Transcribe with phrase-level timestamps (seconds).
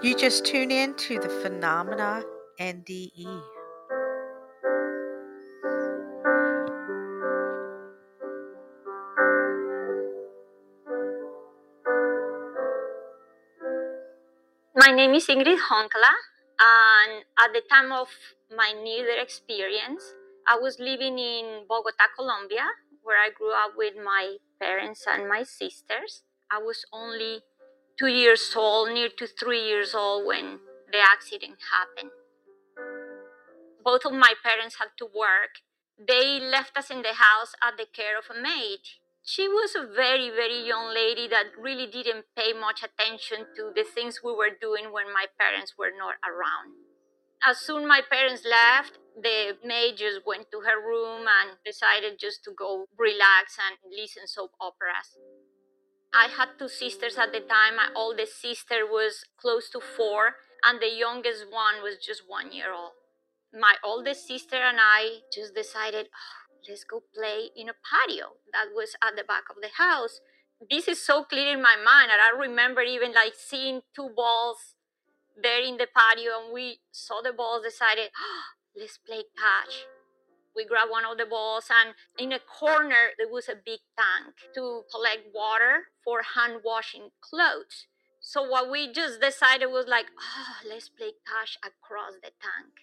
[0.00, 2.22] You just tune in to the Phenomena
[2.60, 3.26] NDE.
[14.76, 16.14] My name is Ingrid Honkala,
[16.60, 18.06] and at the time of
[18.54, 20.14] my near experience,
[20.46, 22.70] I was living in Bogota, Colombia,
[23.02, 26.22] where I grew up with my parents and my sisters.
[26.52, 27.42] I was only
[27.98, 30.60] two years old, near to three years old, when
[30.92, 32.12] the accident happened.
[33.84, 35.60] Both of my parents had to work.
[35.98, 38.80] They left us in the house at the care of a maid.
[39.24, 43.84] She was a very, very young lady that really didn't pay much attention to the
[43.84, 46.72] things we were doing when my parents were not around.
[47.44, 52.42] As soon my parents left, the maid just went to her room and decided just
[52.44, 55.18] to go relax and listen soap operas.
[56.12, 57.76] I had two sisters at the time.
[57.76, 62.72] My oldest sister was close to four, and the youngest one was just one year
[62.72, 62.92] old.
[63.52, 68.72] My oldest sister and I just decided, "Oh, let's go play in a patio that
[68.74, 70.20] was at the back of the house.
[70.70, 74.74] This is so clear in my mind that I remember even like seeing two balls
[75.36, 78.44] there in the patio, and we saw the balls, decided, "Oh,
[78.74, 79.86] let's play catch.
[80.56, 84.34] We grabbed one of the balls, and in a corner, there was a big tank
[84.54, 87.86] to collect water for hand washing clothes.
[88.20, 92.74] So, what we just decided was like, oh, let's play catch across the tank.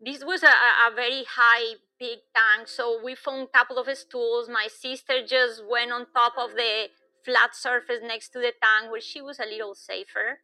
[0.00, 3.88] This was a, a a very high, big tank, so we found a couple of
[3.96, 4.48] stools.
[4.48, 6.88] My sister just went on top of the
[7.24, 10.40] flat surface next to the tank where she was a little safer,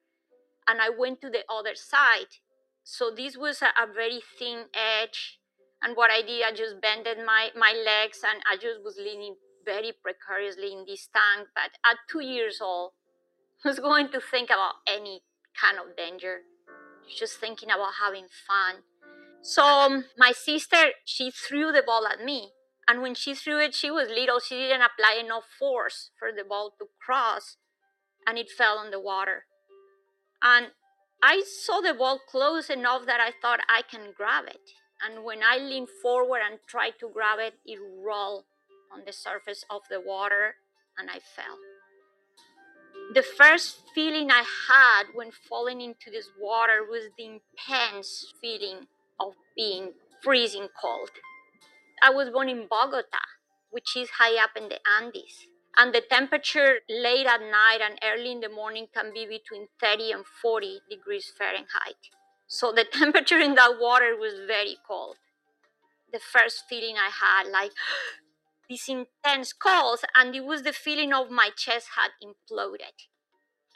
[0.69, 2.33] and I went to the other side.
[2.85, 5.40] So, this was a, a very thin edge
[5.83, 9.37] and what I did, I just bended my, my legs and I just was leaning
[9.65, 11.49] very precariously in this tank.
[11.55, 12.93] But at two years old,
[13.65, 15.23] I was going to think about any
[15.59, 16.41] kind of danger,
[17.17, 18.83] just thinking about having fun.
[19.43, 22.53] So um, my sister, she threw the ball at me.
[22.87, 24.41] And when she threw it, she was little.
[24.41, 27.57] She didn't apply enough force for the ball to cross,
[28.27, 29.45] and it fell on the water.
[30.43, 30.69] And
[31.23, 34.73] I saw the ball close enough that I thought I can grab it.
[35.05, 38.45] And when I leaned forward and tried to grab it, it rolled
[38.93, 40.57] on the surface of the water
[40.99, 41.57] and I fell.
[43.15, 48.87] The first feeling I had when falling into this water was the intense feeling
[49.19, 51.11] of being freezing cold.
[52.03, 53.25] I was born in Bogota,
[53.71, 55.47] which is high up in the Andes.
[55.77, 60.13] And the temperature late at night and early in the morning can be between 30
[60.13, 62.11] and 40 degrees Fahrenheit.
[62.51, 65.17] So the temperature in that water was very cold.
[66.13, 67.71] The first feeling I had, like
[68.69, 73.07] this intense cold, and it was the feeling of my chest had imploded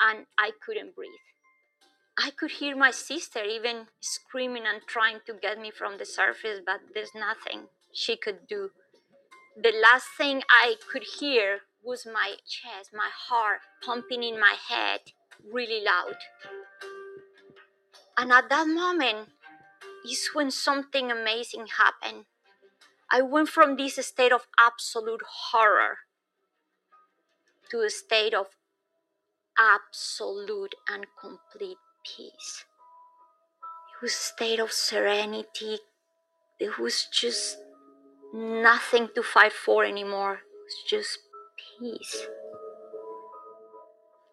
[0.00, 1.10] and I couldn't breathe.
[2.18, 6.60] I could hear my sister even screaming and trying to get me from the surface,
[6.64, 8.70] but there's nothing she could do.
[9.56, 15.00] The last thing I could hear was my chest, my heart pumping in my head
[15.52, 16.16] really loud.
[18.16, 19.28] And at that moment
[20.08, 22.26] is when something amazing happened.
[23.10, 25.98] I went from this state of absolute horror
[27.70, 28.46] to a state of
[29.58, 32.64] absolute and complete peace.
[33.94, 35.78] It was a state of serenity.
[36.60, 37.58] There was just
[38.32, 40.34] nothing to fight for anymore.
[40.34, 41.18] It was just
[41.78, 42.26] peace.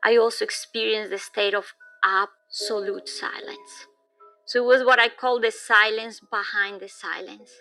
[0.04, 3.88] I also experienced the state of absolute silence.
[4.46, 7.52] So it was what I call the silence behind the silence.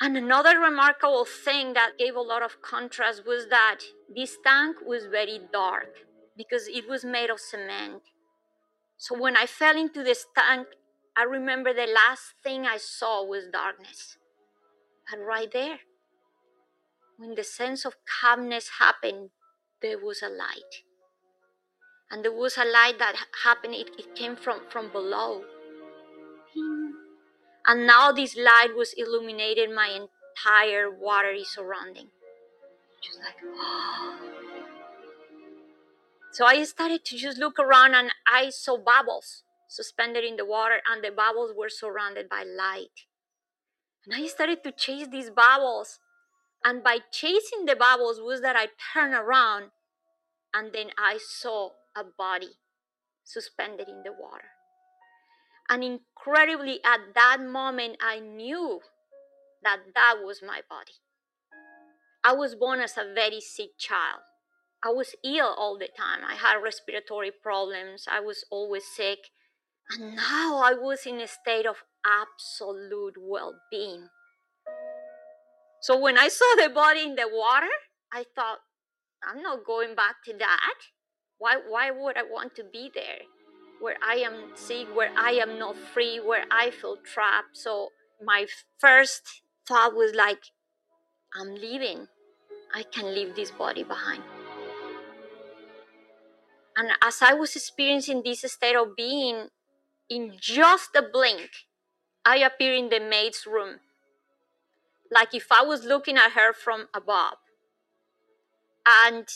[0.00, 3.80] And another remarkable thing that gave a lot of contrast was that
[4.12, 5.94] this tank was very dark
[6.36, 8.02] because it was made of cement.
[8.96, 10.66] So when I fell into this tank,
[11.16, 14.16] I remember the last thing I saw was darkness.
[15.08, 15.80] But right there,
[17.18, 19.30] when the sense of calmness happened,
[19.82, 20.82] there was a light.
[22.12, 25.42] And there was a light that happened, it, it came from, from below.
[27.66, 32.08] And now this light was illuminating my entire watery surrounding.
[33.02, 33.36] Just like,
[36.32, 39.42] So I started to just look around and I saw bubbles
[39.72, 43.06] suspended in the water, and the bubbles were surrounded by light.
[44.04, 45.98] And I started to chase these bubbles.
[46.64, 49.70] And by chasing the bubbles was that I turned around
[50.54, 52.50] and then I saw a body
[53.24, 54.48] suspended in the water.
[55.68, 58.80] And incredibly, at that moment, I knew
[59.62, 60.92] that that was my body.
[62.24, 64.22] I was born as a very sick child
[64.84, 66.24] I was ill all the time.
[66.28, 68.06] I had respiratory problems.
[68.10, 69.30] I was always sick.
[69.90, 74.08] And now I was in a state of absolute well being.
[75.82, 77.70] So when I saw the body in the water,
[78.12, 78.58] I thought,
[79.22, 80.74] I'm not going back to that.
[81.42, 83.22] Why, why would I want to be there?
[83.80, 87.56] Where I am sick, where I am not free, where I feel trapped.
[87.56, 87.88] So
[88.24, 88.46] my
[88.78, 90.38] first thought was like,
[91.34, 92.06] I'm leaving.
[92.72, 94.22] I can leave this body behind.
[96.76, 99.48] And as I was experiencing this state of being,
[100.08, 101.50] in just a blink,
[102.24, 103.80] I appear in the maid's room,
[105.10, 107.38] like if I was looking at her from above.
[109.04, 109.26] And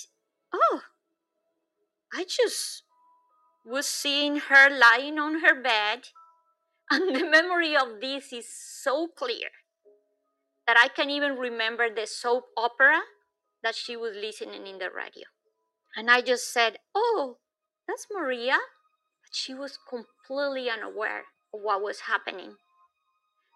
[0.54, 0.82] oh,
[2.16, 2.82] I just
[3.62, 6.08] was seeing her lying on her bed.
[6.90, 9.50] And the memory of this is so clear
[10.68, 13.00] that I can even remember the soap opera
[13.64, 15.24] that she was listening in the radio.
[15.96, 17.38] And I just said, Oh,
[17.88, 18.58] that's Maria.
[19.22, 22.54] But she was completely unaware of what was happening.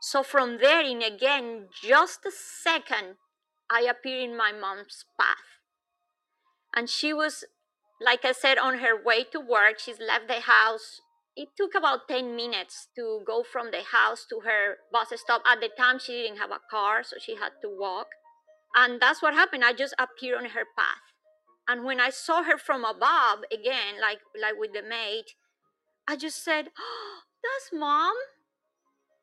[0.01, 3.17] So from there in again, just a second,
[3.71, 5.61] I appear in my mom's path.
[6.75, 7.45] And she was,
[8.01, 9.79] like I said, on her way to work.
[9.79, 11.01] She's left the house.
[11.37, 15.43] It took about 10 minutes to go from the house to her bus stop.
[15.47, 18.09] At the time, she didn't have a car, so she had to walk.
[18.75, 19.65] And that's what happened.
[19.65, 21.11] I just appeared on her path.
[21.69, 25.25] And when I saw her from above again, like like with the maid,
[26.09, 28.17] I just said, oh, "That's mom."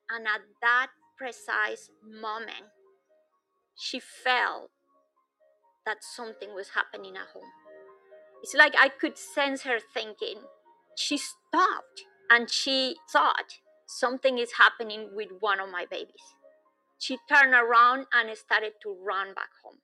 [0.10, 2.72] And at that precise moment,
[3.76, 4.72] she felt
[5.86, 7.52] that something was happening at home.
[8.44, 10.42] It's like I could sense her thinking.
[10.96, 16.36] She stopped and she thought something is happening with one of my babies.
[17.00, 19.80] She turned around and started to run back home.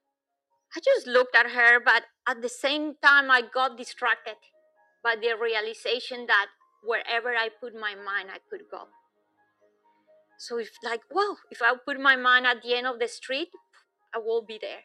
[0.76, 4.36] I just looked at her, but at the same time, I got distracted
[5.04, 6.48] by the realization that
[6.84, 8.88] wherever I put my mind, I could go.
[10.40, 13.50] So it's like, well, if I put my mind at the end of the street,
[14.14, 14.82] I will be there.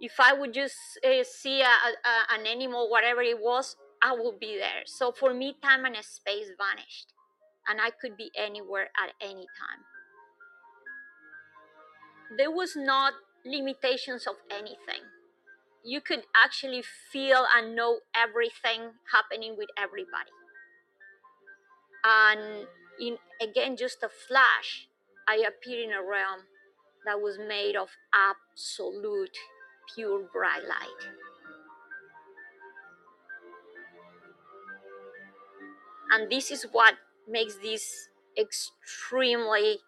[0.00, 4.40] If I would just uh, see a, a, an animal, whatever it was, I would
[4.40, 4.82] be there.
[4.86, 7.12] So for me, time and space vanished,
[7.68, 9.84] and I could be anywhere at any time.
[12.38, 13.12] There was not
[13.44, 15.04] limitations of anything.
[15.84, 16.82] You could actually
[17.12, 20.30] feel and know everything happening with everybody.
[22.04, 22.66] And
[22.98, 24.88] in again just a flash,
[25.28, 26.40] I appeared in a realm
[27.04, 29.36] that was made of absolute
[29.94, 31.12] pure bright light.
[36.12, 36.94] And this is what
[37.28, 38.08] makes this
[38.38, 39.78] extremely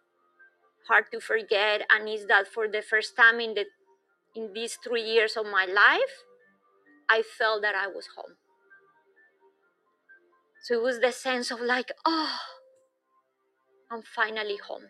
[0.89, 3.67] hard to forget and is that for the first time in the
[4.35, 6.25] in these 3 years of my life
[7.09, 8.37] I felt that I was home.
[10.63, 12.39] So it was the sense of like, oh,
[13.91, 14.87] I'm finally home.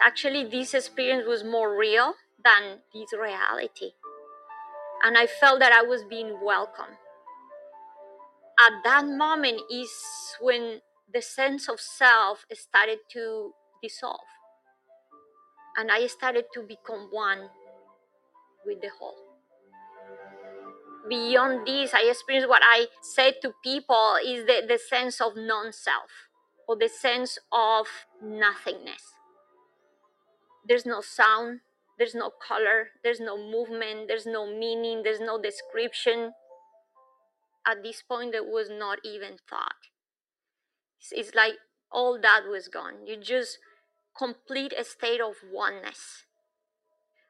[0.00, 3.92] Actually, this experience was more real than this reality.
[5.02, 6.96] And I felt that I was being welcome.
[8.58, 9.90] At that moment is
[10.40, 10.80] when
[11.12, 13.52] the sense of self started to
[13.82, 14.20] dissolve.
[15.76, 17.48] And I started to become one
[18.66, 19.14] with the whole.
[21.08, 25.72] Beyond this, I experienced what I said to people is the, the sense of non
[25.72, 26.28] self
[26.66, 27.86] or the sense of
[28.22, 29.14] nothingness.
[30.66, 31.60] There's no sound,
[31.98, 36.32] there's no color, there's no movement, there's no meaning, there's no description.
[37.66, 39.90] At this point, there was not even thought.
[41.00, 41.54] It's, it's like
[41.90, 43.06] all that was gone.
[43.06, 43.58] You just
[44.16, 46.24] complete a state of oneness.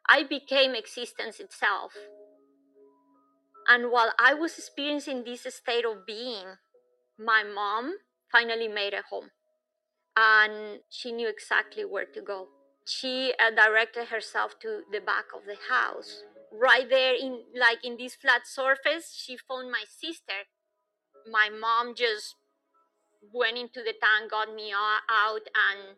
[0.08, 1.92] I became existence itself.
[3.66, 6.56] And while I was experiencing this state of being,
[7.18, 7.96] my mom
[8.32, 9.30] finally made a home.
[10.16, 12.48] And she knew exactly where to go.
[12.88, 16.22] She uh, directed herself to the back of the house.
[16.50, 20.48] Right there, in like in this flat surface, she found my sister.
[21.30, 22.36] My mom just
[23.34, 25.96] went into the tank, got me out, and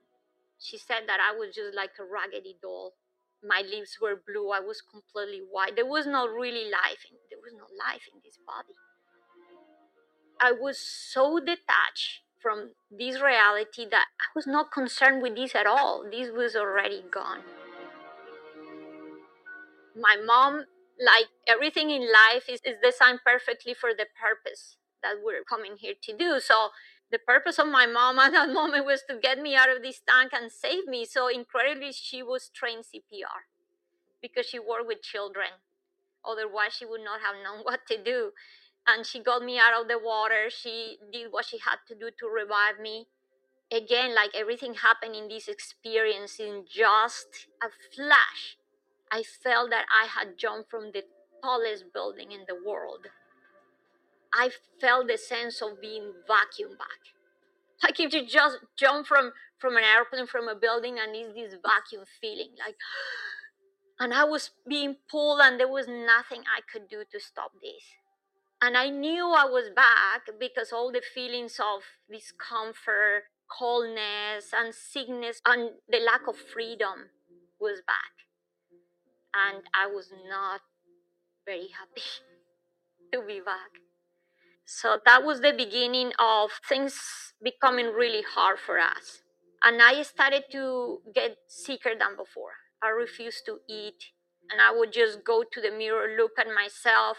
[0.58, 2.94] she said that I was just like a raggedy doll.
[3.40, 4.50] My lips were blue.
[4.50, 5.76] I was completely white.
[5.76, 7.06] There was not really life.
[7.08, 8.74] In, there was no life in this body.
[10.40, 15.66] I was so detached from this reality that I was not concerned with this at
[15.66, 16.04] all.
[16.10, 17.40] This was already gone.
[19.94, 20.64] My mom,
[20.98, 25.94] like everything in life, is, is designed perfectly for the purpose that we're coming here
[26.02, 26.40] to do.
[26.40, 26.70] So
[27.10, 30.00] the purpose of my mom at that moment was to get me out of this
[30.08, 31.04] tank and save me.
[31.04, 33.44] So incredibly, she was trained CPR
[34.22, 35.48] because she worked with children.
[36.24, 38.32] Otherwise, she would not have known what to do.
[38.86, 40.48] And she got me out of the water.
[40.48, 43.06] She did what she had to do to revive me.
[43.72, 48.56] Again, like everything happened in this experience in just a flash.
[49.12, 51.04] I felt that I had jumped from the
[51.42, 53.06] tallest building in the world.
[54.32, 57.00] I felt the sense of being vacuumed back.
[57.82, 61.58] Like if you just jump from from an airplane from a building and it's this
[61.62, 62.76] vacuum feeling like
[63.98, 67.84] and I was being pulled and there was nothing I could do to stop this.
[68.62, 73.24] And I knew I was back because all the feelings of discomfort,
[73.58, 77.08] coldness, and sickness, and the lack of freedom
[77.58, 78.12] was back.
[79.34, 80.60] And I was not
[81.46, 82.02] very happy
[83.12, 83.80] to be back.
[84.66, 89.22] So that was the beginning of things becoming really hard for us.
[89.64, 92.52] And I started to get sicker than before.
[92.82, 94.02] I refused to eat.
[94.50, 97.18] And I would just go to the mirror, look at myself,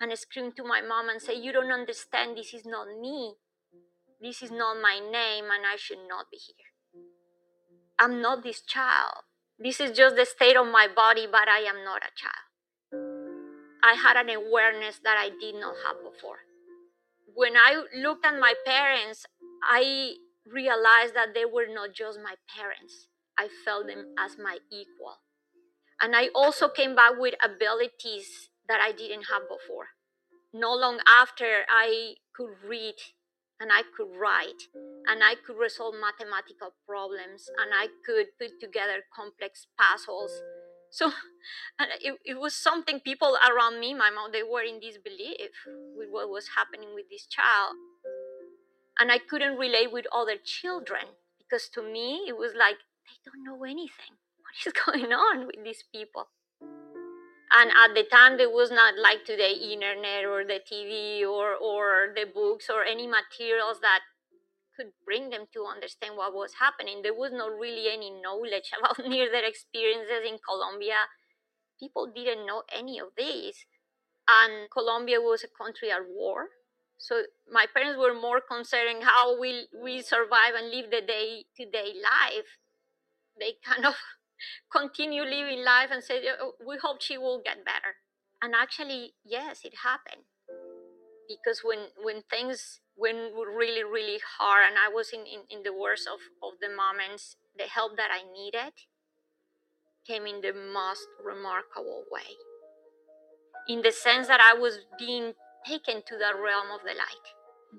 [0.00, 2.36] and scream to my mom and say, You don't understand.
[2.36, 3.34] This is not me.
[4.20, 7.02] This is not my name, and I should not be here.
[7.98, 9.24] I'm not this child.
[9.58, 12.46] This is just the state of my body, but I am not a child.
[13.82, 16.38] I had an awareness that I did not have before.
[17.34, 19.26] When I looked at my parents,
[19.62, 20.14] I
[20.50, 23.08] realized that they were not just my parents.
[23.38, 25.20] I felt them as my equal.
[26.00, 29.88] And I also came back with abilities that I didn't have before.
[30.52, 32.94] No long after, I could read
[33.60, 34.68] and I could write
[35.06, 40.32] and I could resolve mathematical problems and I could put together complex puzzles.
[40.90, 41.12] So
[42.00, 45.52] it, it was something people around me, my mom, they were in disbelief
[45.96, 47.76] with what was happening with this child.
[48.98, 53.44] And I couldn't relate with other children because to me, it was like, they don't
[53.44, 54.16] know anything.
[54.40, 56.28] What is going on with these people?
[57.52, 62.12] And at the time there was not like today internet or the tv or or
[62.14, 64.00] the books or any materials that
[64.76, 67.02] could bring them to understand what was happening.
[67.02, 71.08] There was not really any knowledge about near death experiences in colombia.
[71.78, 73.66] People didn't know any of this
[74.28, 76.48] and colombia was a country at war.
[76.98, 81.64] So my parents were more concerned how will we survive and live the day to
[81.66, 82.58] day life.
[83.38, 83.94] They kind of
[84.70, 87.96] continue living life and say, "Oh, we hope she will get better.
[88.42, 90.24] And actually, yes, it happened.
[91.28, 95.72] Because when, when things went really, really hard and I was in, in, in the
[95.72, 98.72] worst of, of the moments, the help that I needed
[100.06, 102.38] came in the most remarkable way.
[103.68, 105.32] In the sense that I was being
[105.66, 107.26] taken to the realm of the light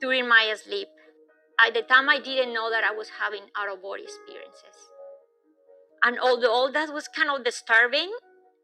[0.01, 0.89] during my sleep.
[1.59, 4.75] At the time, I didn't know that I was having out of body experiences
[6.03, 8.11] and although all that was kind of disturbing,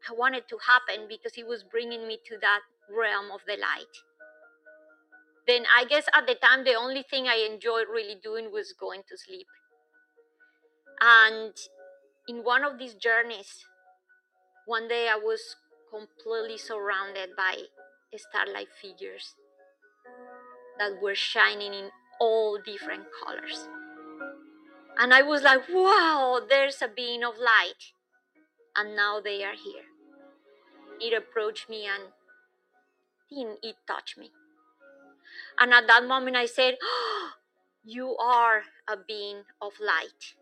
[0.08, 2.60] I wanted to happen because it was bringing me to that
[2.90, 3.94] realm of the light.
[5.46, 9.02] Then I guess at the time, the only thing I enjoyed really doing was going
[9.08, 9.46] to sleep.
[11.00, 11.54] And
[12.28, 13.66] in one of these journeys,
[14.66, 15.56] one day I was
[15.90, 17.56] completely surrounded by
[18.16, 19.34] starlight figures
[20.78, 23.68] that were shining in all different colors.
[24.98, 27.92] And I was like, wow, there's a being of light.
[28.76, 29.84] And now they are here.
[31.00, 32.04] It approached me and
[33.62, 34.30] it touch me.
[35.58, 37.30] And at that moment I said, oh,
[37.86, 40.34] You are a being of light.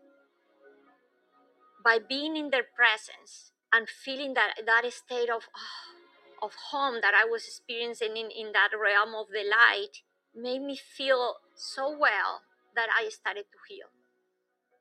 [1.83, 7.13] By being in their presence and feeling that, that state of, oh, of home that
[7.13, 10.03] I was experiencing in, in that realm of the light
[10.35, 12.43] made me feel so well
[12.75, 13.92] that I started to heal.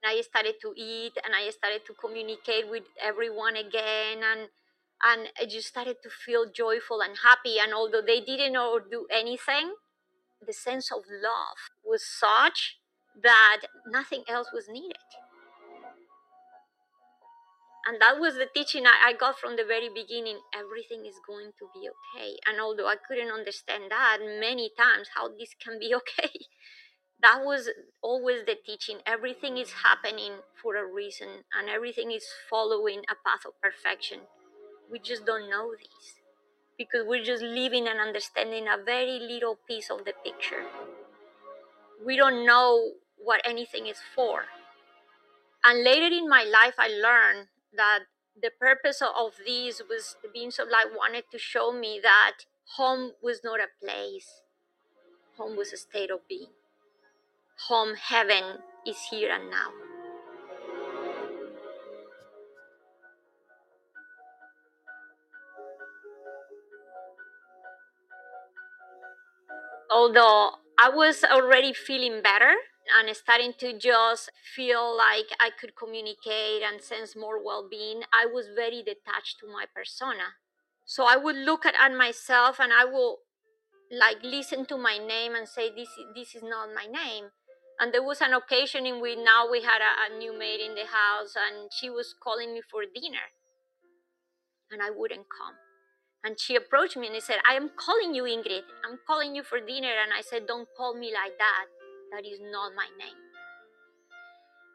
[0.05, 4.49] I started to eat and I started to communicate with everyone again and
[5.05, 9.07] and I just started to feel joyful and happy and although they didn't know do
[9.11, 9.75] anything
[10.45, 12.79] the sense of love was such
[13.23, 14.97] that nothing else was needed.
[17.85, 21.67] And that was the teaching I got from the very beginning everything is going to
[21.75, 22.39] be okay.
[22.47, 26.31] And although i couldn't understand that many times how this can be okay
[27.23, 27.71] that was
[28.03, 28.99] always the teaching.
[29.07, 34.21] Everything is happening for a reason and everything is following a path of perfection.
[34.91, 36.15] We just don't know this
[36.77, 40.65] because we're just living and understanding a very little piece of the picture.
[42.05, 44.47] We don't know what anything is for.
[45.65, 48.01] And later in my life i learned that
[48.41, 53.13] the purpose of this was the beings of light wanted to show me that home
[53.23, 54.43] was not a place.
[55.37, 56.49] Home was a state of being
[57.69, 59.71] home heaven is here and now.
[69.91, 72.55] Although I was already feeling better
[72.99, 78.27] and starting to just feel like I could communicate and sense more well being, I
[78.27, 80.41] was very detached to my persona.
[80.85, 83.19] So I would look at, at myself and I will
[83.91, 87.27] like listen to my name and say this this is not my name
[87.81, 90.75] and there was an occasion in which now we had a, a new maid in
[90.75, 93.33] the house and she was calling me for dinner
[94.73, 95.55] and I wouldn't come.
[96.25, 98.63] And she approached me and said, I am calling you, Ingrid.
[98.89, 99.93] I'm calling you for dinner.
[100.03, 101.67] And I said, Don't call me like that.
[102.13, 103.19] That is not my name.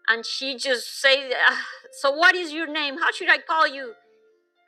[0.09, 2.97] And she just said, ah, So what is your name?
[2.97, 3.93] How should I call you?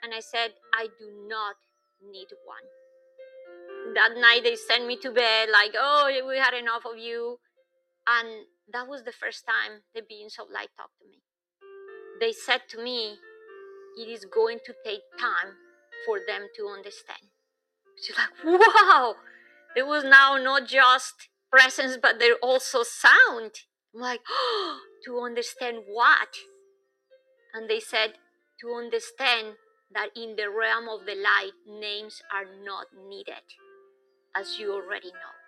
[0.04, 1.56] And I said, I do not
[2.02, 2.66] need one.
[3.96, 7.40] That night they sent me to bed, like, Oh, we had enough of you.
[8.18, 11.22] And that was the first time the beings of light talked to me.
[12.20, 13.18] They said to me,
[13.98, 15.54] It is going to take time
[16.06, 17.30] for them to understand.
[18.02, 19.16] She's like, wow,
[19.76, 23.52] there was now not just presence, but there also sound.
[23.94, 26.30] I'm like, oh, to understand what?
[27.54, 28.14] And they said,
[28.62, 29.56] to understand
[29.94, 33.44] that in the realm of the light, names are not needed,
[34.36, 35.39] as you already know.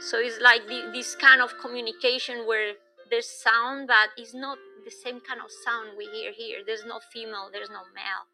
[0.00, 2.74] So it's like the, this kind of communication where
[3.10, 6.58] there's sound, but it's not the same kind of sound we hear here.
[6.66, 8.26] There's no female, there's no male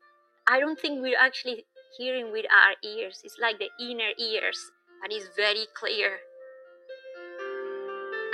[0.46, 1.64] I don't think we're actually
[1.96, 3.20] hearing with our ears.
[3.24, 4.58] It's like the inner ears,
[5.02, 6.18] and it's very clear.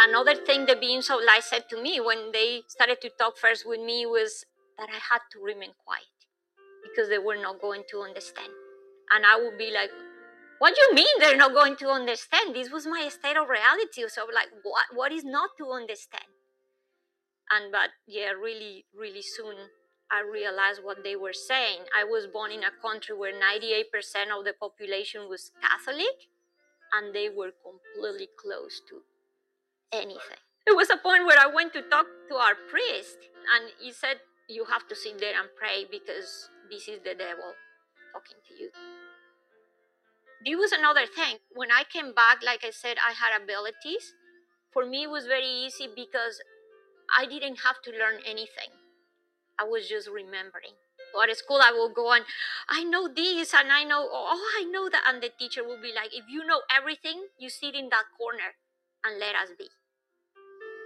[0.01, 3.69] Another thing the beings of light said to me when they started to talk first
[3.69, 4.47] with me was
[4.79, 6.07] that I had to remain quiet
[6.83, 8.53] because they were not going to understand.
[9.11, 9.91] And I would be like,
[10.59, 12.55] what do you mean they're not going to understand?
[12.55, 14.03] This was my state of reality.
[14.09, 16.31] So like what what is not to understand?
[17.51, 19.57] And but yeah, really, really soon
[20.11, 21.85] I realized what they were saying.
[21.93, 26.33] I was born in a country where 98% of the population was Catholic,
[26.97, 29.05] and they were completely closed to
[29.93, 30.41] anything.
[30.65, 33.19] There was a point where I went to talk to our priest,
[33.53, 37.53] and he said, You have to sit there and pray because this is the devil
[38.13, 38.71] talking to you.
[40.45, 41.39] This was another thing.
[41.55, 44.15] When I came back, like I said, I had abilities.
[44.73, 46.41] For me, it was very easy because
[47.17, 48.71] I didn't have to learn anything.
[49.59, 50.79] I was just remembering.
[51.21, 52.25] At school, I will go and
[52.69, 55.03] I know this and I know, oh, I know that.
[55.09, 58.55] And the teacher will be like, if you know everything, you sit in that corner
[59.05, 59.69] and let us be.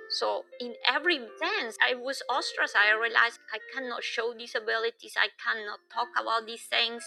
[0.08, 2.76] So, in every sense, I was ostracized.
[2.76, 7.02] I realized I cannot show these abilities, I cannot talk about these things.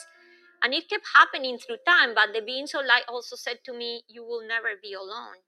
[0.65, 2.17] And it kept happening through time.
[2.17, 5.45] But the beings of light also said to me, You will never be alone.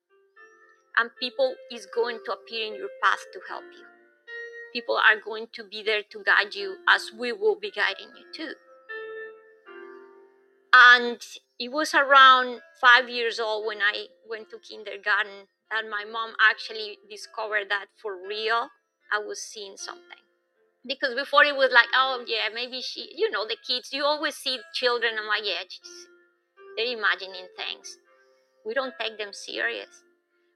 [0.96, 3.88] And people is going to appear in your path to help you
[4.78, 8.26] people are going to be there to guide you as we will be guiding you
[8.32, 8.54] too.
[10.74, 11.20] And
[11.60, 17.00] it was around five years old when I went to kindergarten that my mom actually
[17.10, 18.70] discovered that for real
[19.12, 20.27] I was seeing something.
[20.88, 24.36] Because before it was like, oh yeah, maybe she, you know, the kids, you always
[24.36, 25.64] see children, I'm like, yeah,
[26.78, 27.98] they're imagining things.
[28.66, 30.04] We don't take them serious.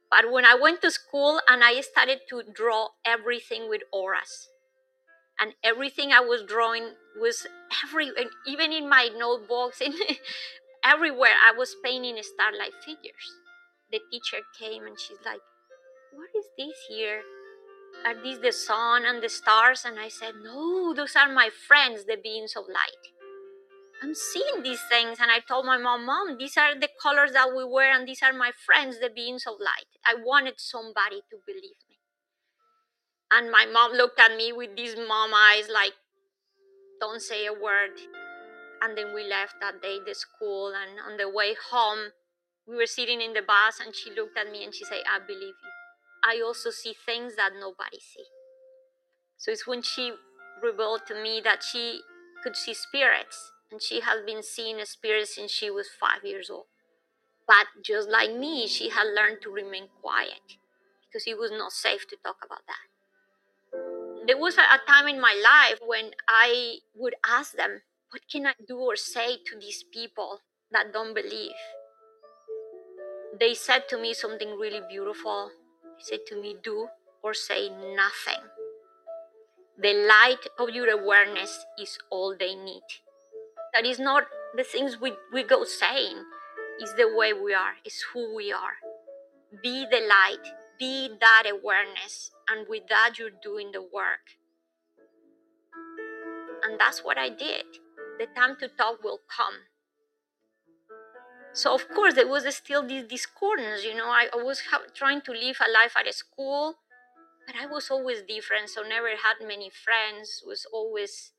[0.10, 4.50] But when I went to school and I started to draw everything with auras,
[5.40, 7.48] and everything I was drawing was
[7.84, 8.12] every,
[8.46, 9.94] even in my notebooks, in
[10.86, 13.40] everywhere, I was painting starlight figures.
[13.92, 15.42] The teacher came and she's like,
[16.14, 17.22] What is this here?
[18.06, 19.84] Are these the sun and the stars?
[19.86, 23.04] And I said, No, those are my friends, the beings of light.
[24.02, 25.20] I'm seeing these things.
[25.22, 28.24] And I told my mom, Mom, these are the colors that we wear, and these
[28.24, 29.90] are my friends, the beings of light.
[30.06, 32.00] I wanted somebody to believe me.
[33.32, 35.94] And my mom looked at me with these mom eyes, like,
[37.00, 37.92] don't say a word.
[38.82, 40.74] And then we left that day the school.
[40.74, 42.10] And on the way home,
[42.68, 45.20] we were sitting in the bus, and she looked at me and she said, I
[45.20, 45.81] believe you.
[46.24, 48.26] I also see things that nobody see.
[49.38, 50.14] So it's when she
[50.62, 52.02] revealed to me that she
[52.44, 56.50] could see spirits and she had been seeing a spirit since she was five years
[56.50, 56.66] old.
[57.48, 60.58] But just like me, she had learned to remain quiet
[61.08, 62.86] because it was not safe to talk about that.
[64.28, 67.82] There was a time in my life when I would ask them,
[68.12, 71.58] What can I do or say to these people that don't believe?
[73.40, 75.52] They said to me something really beautiful.
[76.02, 76.88] Said to me, Do
[77.22, 78.42] or say nothing.
[79.78, 82.84] The light of your awareness is all they need.
[83.74, 84.24] That is not
[84.56, 86.18] the things we, we go saying.
[86.82, 87.74] Is the way we are.
[87.86, 88.78] Is who we are.
[89.62, 90.46] Be the light.
[90.80, 92.32] Be that awareness.
[92.50, 94.38] And with that you're doing the work.
[96.64, 97.66] And that's what i did.
[98.20, 99.54] The time to talk will come
[101.54, 103.84] So of course there was still this discordance.
[103.84, 106.76] You know, I, I was ha- trying to live a life at a school,
[107.46, 108.70] but I was always different.
[108.70, 110.44] So never had many friends.
[110.46, 111.32] Was always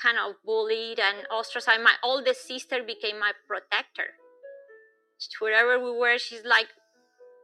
[0.00, 1.82] kind of bullied and ostracized.
[1.82, 4.18] My oldest sister became my protector.
[5.40, 6.68] Wherever we were, she's like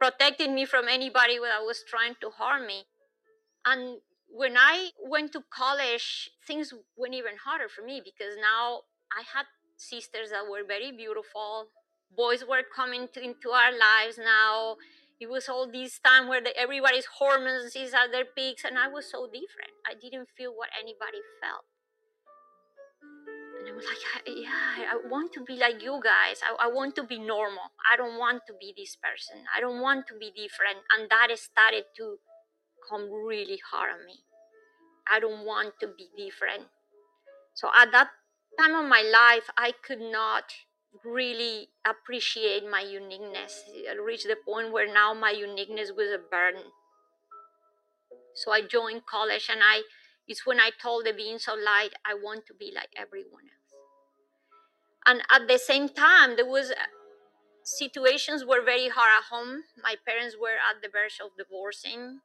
[0.01, 2.85] protecting me from anybody that was trying to harm me.
[3.65, 9.23] And when I went to college, things went even harder for me because now I
[9.35, 9.47] had
[9.77, 11.69] sisters that were very beautiful.
[12.17, 14.77] Boys were coming to, into our lives now.
[15.21, 18.89] It was all this time where the, everybody's hormones is at their peaks, and I
[18.89, 19.73] was so different.
[19.87, 21.65] I didn't feel what anybody felt.
[23.61, 26.41] And I was like, yeah, I want to be like you guys.
[26.43, 27.71] I, I want to be normal.
[27.93, 29.45] I don't want to be this person.
[29.55, 30.79] I don't want to be different.
[30.97, 32.17] And that started to
[32.89, 34.25] come really hard on me.
[35.11, 36.69] I don't want to be different.
[37.55, 38.09] So at that
[38.59, 40.45] time of my life, I could not
[41.05, 43.63] really appreciate my uniqueness.
[43.89, 46.63] I reached the point where now my uniqueness was a burden.
[48.35, 49.83] So I joined college and I
[50.27, 53.75] it's when I told the beings of light I want to be like everyone else.
[55.07, 56.75] And at the same time there was uh,
[57.65, 59.65] situations were very hard at home.
[59.83, 62.21] My parents were at the verge of divorcing.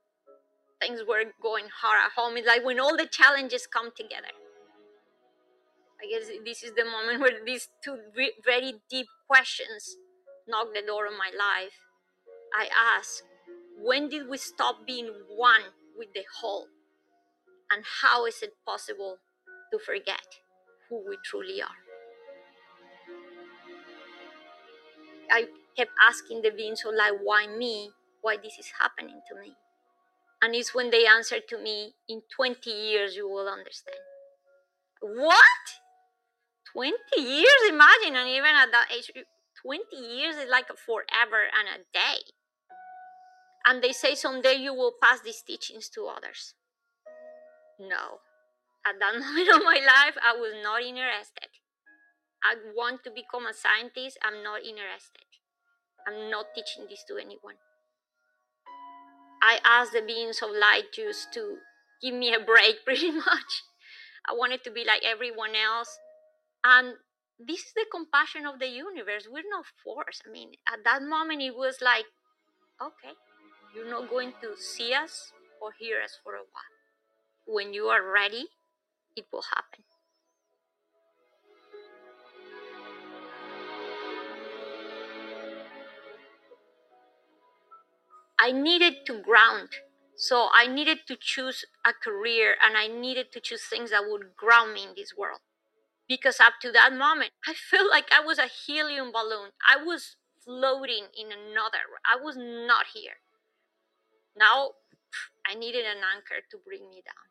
[0.81, 2.37] Things were going hard at home.
[2.37, 4.33] It's like when all the challenges come together.
[6.05, 7.97] I guess this is the moment where these two
[8.45, 9.97] very deep questions
[10.47, 11.73] knock the door of my life.
[12.53, 13.23] I ask,
[13.81, 16.67] when did we stop being one with the whole?
[17.71, 19.17] And how is it possible
[19.71, 20.25] to forget
[20.89, 21.81] who we truly are?
[25.31, 27.89] I kept asking the beings of light, why me?
[28.21, 29.55] Why this is happening to me?
[30.43, 33.97] And it's when they answered to me, in 20 years you will understand.
[35.01, 35.41] What?
[36.75, 37.61] 20 years?
[37.69, 39.09] Imagine, and even at that age,
[39.63, 42.19] 20 years is like forever and a day.
[43.65, 46.53] And they say someday you will pass these teachings to others.
[47.79, 48.19] No.
[48.85, 51.49] At that moment of my life, I was not interested.
[52.43, 54.19] I want to become a scientist.
[54.21, 55.25] I'm not interested.
[56.05, 57.55] I'm not teaching this to anyone.
[59.41, 61.57] I asked the beings of light just to
[62.01, 63.63] give me a break, pretty much.
[64.27, 65.97] I wanted to be like everyone else.
[66.65, 66.95] And
[67.37, 69.27] this is the compassion of the universe.
[69.29, 70.23] We're not forced.
[70.27, 72.05] I mean, at that moment, it was like,
[72.81, 73.13] okay,
[73.75, 77.55] you're not going to see us or hear us for a while.
[77.55, 78.47] When you are ready,
[79.15, 79.83] it will happen.
[88.39, 89.69] I needed to ground.
[90.17, 94.35] So I needed to choose a career and I needed to choose things that would
[94.35, 95.41] ground me in this world.
[96.07, 99.51] Because up to that moment, I felt like I was a helium balloon.
[99.67, 103.17] I was floating in another, I was not here.
[104.37, 104.71] Now
[105.47, 107.25] I needed an anchor to bring me down.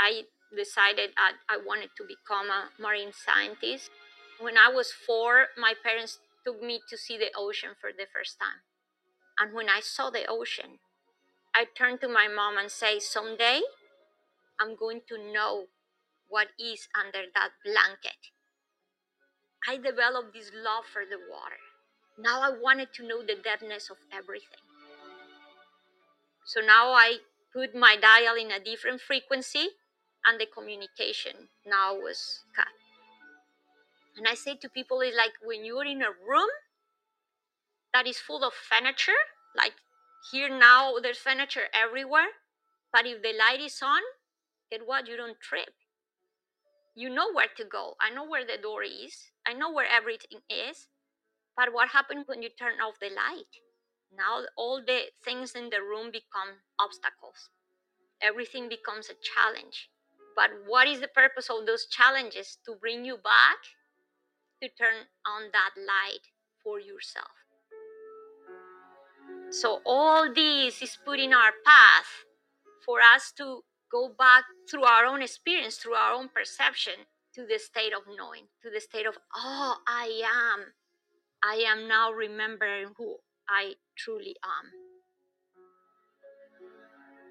[0.00, 0.22] I
[0.56, 3.90] decided I, I wanted to become a marine scientist.
[4.40, 8.38] When I was four, my parents took me to see the ocean for the first
[8.38, 8.62] time.
[9.38, 10.78] And when I saw the ocean,
[11.54, 13.62] I turned to my mom and say, Someday
[14.60, 15.66] I'm going to know
[16.28, 18.32] what is under that blanket.
[19.66, 21.60] I developed this love for the water.
[22.18, 24.62] Now I wanted to know the depthness of everything.
[26.44, 27.18] So now I
[27.52, 29.68] put my dial in a different frequency
[30.24, 32.66] and the communication now was cut.
[34.16, 36.48] And I say to people, it's like when you're in a room
[37.92, 39.12] that is full of furniture,
[39.56, 39.74] like
[40.30, 42.28] here now there's furniture everywhere,
[42.92, 44.02] but if the light is on,
[44.70, 45.08] get what?
[45.08, 45.74] You don't trip.
[46.94, 47.94] You know where to go.
[48.00, 49.30] I know where the door is.
[49.46, 50.88] I know where everything is.
[51.56, 53.50] But what happens when you turn off the light?
[54.16, 57.50] Now all the things in the room become obstacles.
[58.22, 59.90] Everything becomes a challenge.
[60.36, 62.58] But what is the purpose of those challenges?
[62.66, 63.58] To bring you back
[64.62, 66.22] to turn on that light
[66.62, 67.30] for yourself.
[69.50, 72.24] So, all this is put in our path
[72.84, 76.94] for us to go back through our own experience, through our own perception,
[77.34, 80.72] to the state of knowing, to the state of, oh, I am.
[81.42, 83.16] I am now remembering who
[83.48, 84.70] I truly am.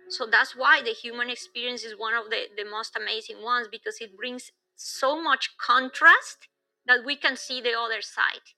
[0.10, 3.98] So that's why the human experience is one of the, the most amazing ones because
[4.00, 6.48] it brings so much contrast
[6.86, 8.54] that we can see the other side.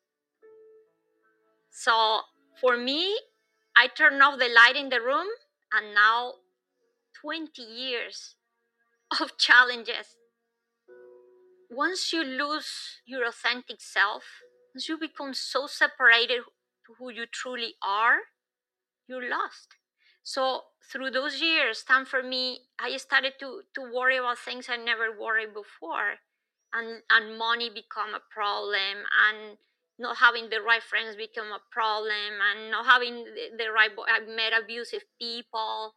[1.70, 2.22] So
[2.60, 3.18] for me,
[3.78, 5.28] I turn off the light in the room,
[5.72, 6.36] and now
[7.26, 8.36] 20 years
[9.22, 10.18] of challenges.
[11.70, 14.24] Once you lose your authentic self,
[14.74, 16.42] Once you become so separated
[16.86, 18.20] to who you truly are,
[19.08, 19.76] you're lost.
[20.24, 24.78] So through those years, time for me, I started to to worry about things I
[24.78, 26.20] never worried before,
[26.74, 29.58] and and money become a problem, and
[30.00, 33.92] not having the right friends become a problem, and not having the, the right.
[34.08, 35.96] I met abusive people,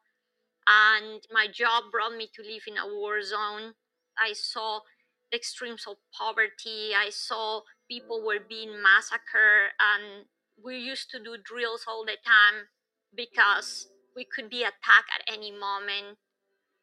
[0.69, 3.75] and my job brought me to live in a war zone.
[4.19, 4.81] I saw
[5.31, 6.93] the extremes of poverty.
[6.95, 10.27] I saw people were being massacred, and
[10.63, 12.69] we used to do drills all the time
[13.17, 16.19] because we could be attacked at any moment.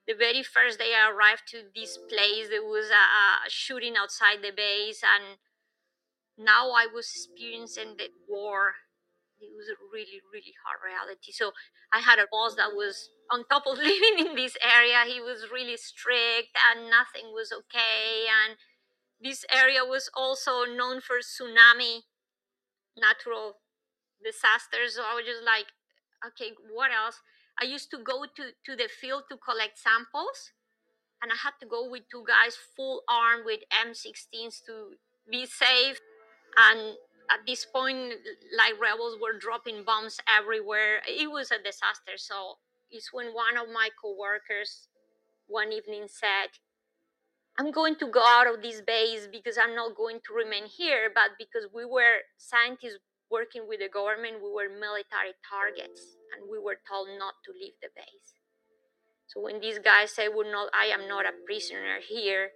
[0.08, 4.42] The very first day I arrived to this place, there was a, a shooting outside
[4.42, 5.38] the base, and
[6.38, 8.74] now I was experiencing the war
[9.40, 11.32] it was a really really hard reality.
[11.32, 11.52] So
[11.94, 15.04] i had a boss that was on top of living in this area.
[15.08, 18.28] He was really strict and nothing was okay.
[18.30, 18.58] And
[19.22, 22.04] this area was also known for tsunami
[22.98, 23.60] natural
[24.24, 24.96] disasters.
[24.96, 25.68] So i was just like
[26.26, 27.22] okay what else?
[27.60, 30.52] I used to go to to the field to collect samples.
[31.22, 34.96] And i had to go with two guys full armed with m16s to
[35.30, 36.00] be safe.
[36.58, 36.96] And
[37.32, 38.14] at this point
[38.58, 41.02] like rebels were dropping bombs everywhere.
[41.08, 42.18] It was a disaster.
[42.18, 42.58] So
[42.92, 44.88] it's when one of my coworkers
[45.48, 46.50] one evening said
[47.58, 51.12] i'm going to go out of this base because i'm not going to remain here
[51.14, 56.58] but because we were scientists working with the government we were military targets and we
[56.58, 58.38] were told not to leave the base.
[59.26, 62.50] So when this guy said we're not i am not a prisoner here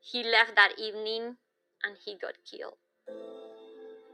[0.00, 1.36] he left that evening
[1.82, 2.83] and he got killed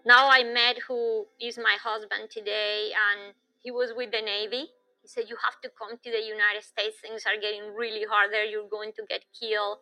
[0.05, 4.71] now I met who is my husband today, and he was with the Navy.
[5.03, 6.97] He said, You have to come to the United States.
[7.01, 8.45] Things are getting really hard there.
[8.45, 9.79] You're going to get killed.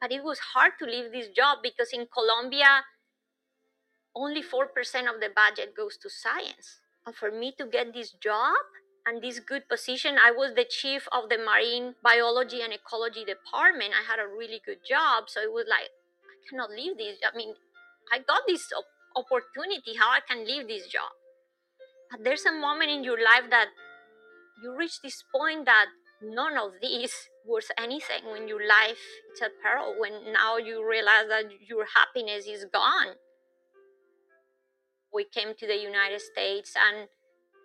[0.00, 2.84] But it was hard to leave this job because in Colombia,
[4.14, 4.66] only 4%
[5.12, 6.80] of the budget goes to science.
[7.06, 8.56] And for me to get this job
[9.06, 13.94] and this good position, I was the chief of the marine biology and ecology department.
[13.94, 15.28] I had a really good job.
[15.28, 15.88] So it was like,
[16.26, 17.18] I cannot leave this.
[17.22, 17.54] I mean,
[18.12, 18.68] I got this
[19.16, 21.10] opportunity how I can leave this job.
[22.10, 23.68] But there's a moment in your life that
[24.62, 25.86] you reach this point that
[26.22, 27.12] none of this
[27.46, 29.00] worth anything when your life
[29.34, 33.14] is at peril, when now you realize that your happiness is gone.
[35.12, 37.08] We came to the United States and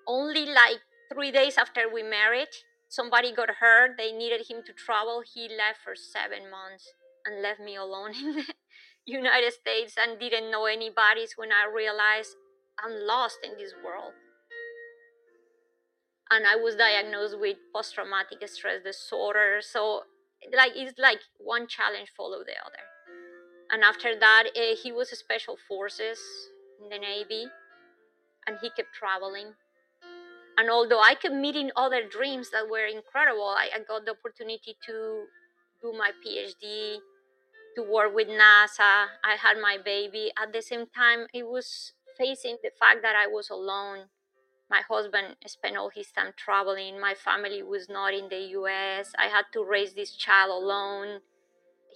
[0.08, 0.80] only like
[1.12, 2.48] three days after we married,
[2.90, 3.92] somebody got hurt.
[3.98, 5.24] They needed him to travel.
[5.34, 6.88] He left for seven months
[7.26, 8.14] and left me alone
[9.06, 12.36] United States and didn't know anybody when I realized
[12.84, 14.14] I'm lost in this world.
[16.30, 19.60] And I was diagnosed with post traumatic stress disorder.
[19.62, 20.04] So,
[20.56, 22.84] like, it's like one challenge followed the other.
[23.72, 26.20] And after that, uh, he was special forces
[26.82, 27.48] in the Navy
[28.48, 29.54] and he kept traveling.
[30.58, 34.76] And although I kept meeting other dreams that were incredible, I, I got the opportunity
[34.86, 35.26] to
[35.82, 36.98] do my PhD
[37.76, 39.08] to work with NASA.
[39.24, 40.32] I had my baby.
[40.42, 44.10] At the same time, it was facing the fact that I was alone.
[44.70, 47.00] My husband spent all his time traveling.
[47.00, 49.14] My family was not in the US.
[49.20, 51.22] I had to raise this child alone.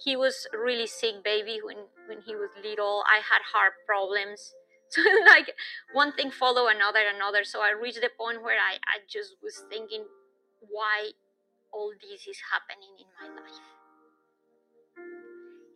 [0.04, 3.04] He was really sick baby when, when he was little.
[3.10, 4.54] I had heart problems.
[4.88, 5.52] So like
[5.92, 7.42] one thing follow another another.
[7.42, 10.04] So I reached the point where I, I just was thinking
[10.60, 11.10] why
[11.72, 13.75] all this is happening in my life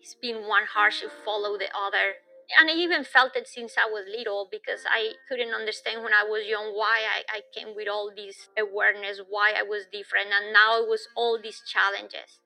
[0.00, 2.14] it's been one hardship follow the other
[2.58, 6.24] and I even felt it since I was little because I couldn't understand when I
[6.24, 10.52] was young why I, I came with all this awareness, why I was different, and
[10.52, 12.42] now it was all these challenges.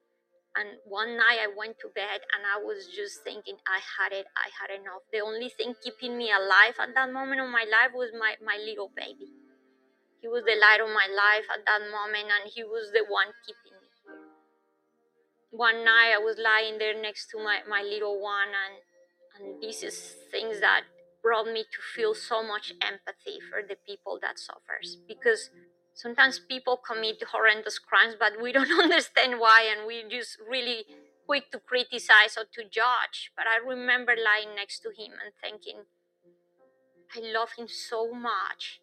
[0.55, 4.27] And one night I went to bed and I was just thinking, I had it,
[4.37, 5.03] I had enough.
[5.11, 8.61] The only thing keeping me alive at that moment of my life was my, my
[8.61, 9.33] little baby.
[10.21, 13.33] He was the light of my life at that moment, and he was the one
[13.45, 13.64] keeping
[15.55, 18.75] one night I was lying there next to my, my little one and
[19.35, 20.83] and this is things that
[21.23, 25.51] brought me to feel so much empathy for the people that suffers because
[25.95, 30.85] sometimes people commit horrendous crimes but we don't understand why and we're just really
[31.27, 33.31] quick to criticize or to judge.
[33.37, 35.87] But i remember lying next to him and thinking
[37.15, 38.81] i love him so much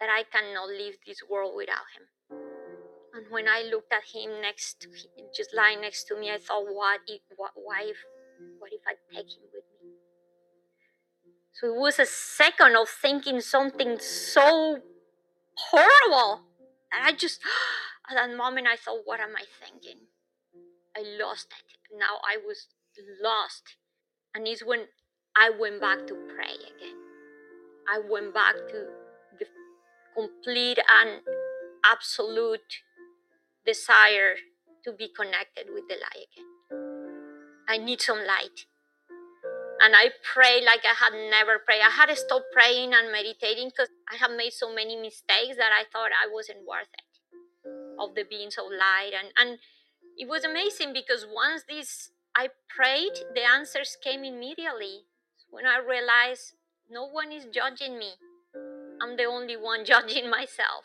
[0.00, 2.06] that i cannot leave this world without him
[3.14, 6.38] and when I looked at him next to him, just lying next to me, I
[6.38, 7.96] thought, what if, what, why if,
[8.58, 9.92] what if I take him with me?
[11.52, 14.80] So it was a second of thinking something so
[15.54, 16.42] horrible.
[16.92, 17.40] And I just,
[18.10, 20.00] at that moment, I thought, what am I thinking?
[20.96, 21.96] I lost it.
[21.96, 22.66] Now I was
[23.22, 23.76] lost.
[24.34, 24.86] And it's when
[25.36, 26.98] I went back to pray again.
[27.88, 28.86] I went back to
[29.38, 29.46] the
[30.16, 31.20] complete and
[31.84, 32.82] absolute
[33.66, 34.36] desire
[34.84, 36.50] to be connected with the light again.
[37.68, 38.66] I need some light.
[39.80, 41.82] And I pray like I had never prayed.
[41.84, 45.72] I had to stop praying and meditating because I have made so many mistakes that
[45.72, 47.04] I thought I wasn't worth it
[47.98, 49.12] of the beings of light.
[49.18, 49.58] And, and
[50.16, 55.04] it was amazing because once this I prayed, the answers came immediately.
[55.50, 56.54] When I realized
[56.90, 58.12] no one is judging me,
[59.02, 60.84] I'm the only one judging myself.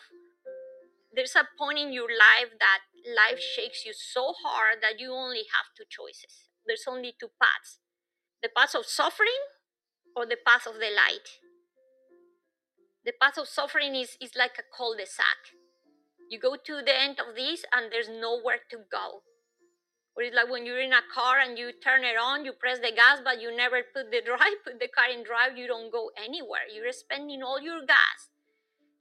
[1.14, 5.44] There's a point in your life that life shakes you so hard that you only
[5.54, 6.46] have two choices.
[6.66, 7.80] There's only two paths
[8.42, 9.44] the path of suffering
[10.16, 11.28] or the path of the light.
[13.04, 15.52] The path of suffering is, is like a cul de sac.
[16.30, 19.24] You go to the end of this and there's nowhere to go.
[20.16, 22.80] Or it's like when you're in a car and you turn it on, you press
[22.80, 25.92] the gas, but you never put the drive, put the car in drive, you don't
[25.92, 26.68] go anywhere.
[26.74, 28.30] You're spending all your gas.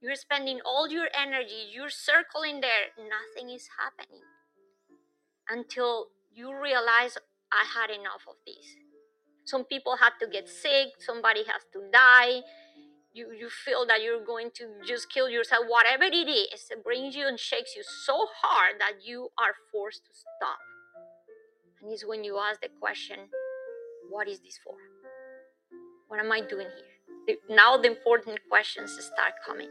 [0.01, 1.67] You're spending all your energy.
[1.73, 2.95] You're circling there.
[2.97, 4.23] Nothing is happening
[5.51, 7.19] until you realize
[7.53, 8.77] I had enough of this.
[9.45, 12.43] Some people had to get sick, somebody has to die.
[13.15, 17.17] You, you feel that you're going to just kill yourself, whatever it is, it brings
[17.17, 20.59] you and shakes you so hard that you are forced to stop.
[21.83, 23.19] And it's when you ask the question,
[24.11, 24.75] What is this for?
[26.09, 27.37] What am I doing here?
[27.51, 29.71] Now the important questions start coming.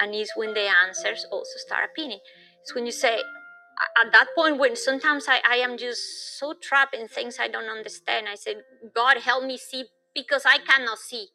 [0.00, 2.20] And it's when the answers also start appearing.
[2.62, 6.94] It's when you say, at that point when sometimes I, I am just so trapped
[6.94, 8.56] in things I don't understand, I said,
[8.94, 9.84] God help me see
[10.14, 11.28] because I cannot see.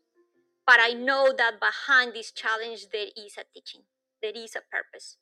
[0.65, 3.81] But I know that behind this challenge there is a teaching,
[4.21, 5.17] there is a purpose.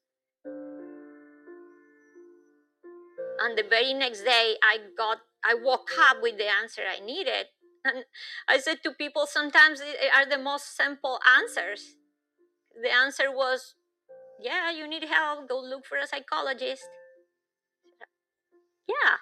[3.40, 7.48] and the very next day i got i woke up with the answer i needed
[7.86, 8.06] and
[8.48, 11.96] i said to people sometimes it are the most simple answers
[12.82, 13.76] the answer was
[14.40, 15.48] yeah you need help.
[15.50, 16.84] Go look for a psychologist.
[18.88, 19.18] Yeah.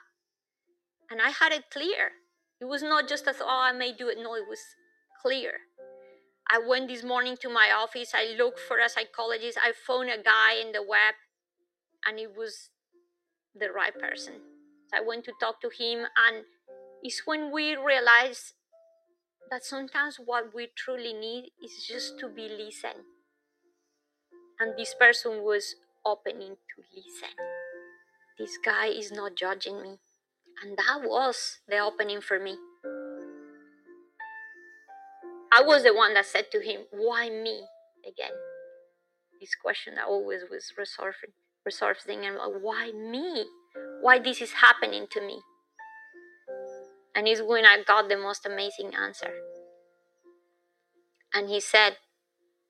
[1.09, 2.11] And i had it clear.
[2.59, 4.17] It was not just as oh i may do it.
[4.17, 4.61] No it was
[5.21, 5.53] clear.
[6.49, 8.11] I went this morning to my office.
[8.13, 9.57] I looked for a psychologist.
[9.61, 11.15] I phoned a guy in the web
[12.05, 12.69] and it was
[13.55, 14.33] the right person.
[14.89, 16.45] So I went to talk to him, and
[17.01, 18.53] it's when we realize
[19.49, 23.03] that sometimes what we truly need is just to be listened.
[24.61, 25.73] And this person was
[26.05, 27.35] opening to listen.
[28.37, 29.97] This guy is not judging me.
[30.61, 32.57] And that was the opening for me.
[35.51, 37.63] I was the one that said to him, Why me
[38.07, 38.37] again?
[39.39, 41.33] This question that always was resurfacing
[41.67, 43.45] resourcing and why me?
[44.01, 45.41] Why this is happening to me?
[47.15, 49.33] And it's when I got the most amazing answer.
[51.33, 51.97] And he said,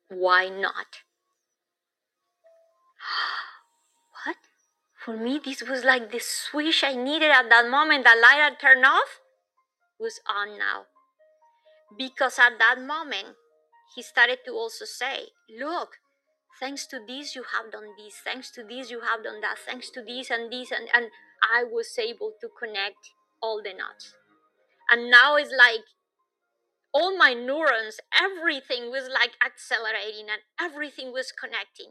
[0.07, 1.03] Why not?
[5.03, 8.03] For me, this was like the switch I needed at that moment.
[8.03, 9.19] The light had turned off
[9.99, 10.85] was on now.
[11.97, 13.35] Because at that moment,
[13.95, 15.97] he started to also say, Look,
[16.61, 19.89] thanks to this you have done this thanks to this you have done that thanks
[19.89, 21.07] to this and this and, and
[21.41, 23.11] i was able to connect
[23.41, 24.13] all the knots
[24.89, 25.85] and now it's like
[26.93, 31.89] all my neurons everything was like accelerating and everything was connecting